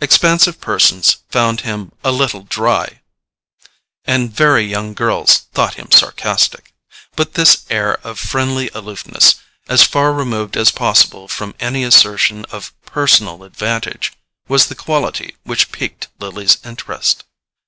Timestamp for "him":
1.60-1.92, 5.74-5.88